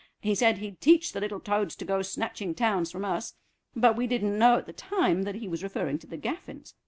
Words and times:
He 0.19 0.33
said 0.33 0.57
he'd 0.57 0.81
teach 0.81 1.11
the 1.13 1.19
little 1.19 1.39
toads 1.39 1.75
to 1.75 1.85
go 1.85 2.01
snatching 2.01 2.55
towns 2.55 2.91
from 2.91 3.05
us, 3.05 3.35
but 3.75 3.95
we 3.95 4.07
didn't 4.07 4.39
know 4.39 4.57
at 4.57 4.65
the 4.65 4.73
time 4.73 5.21
that 5.25 5.35
he 5.35 5.47
was 5.47 5.61
referring 5.61 5.99
to 5.99 6.07
the 6.07 6.17
Gaffins. 6.17 6.73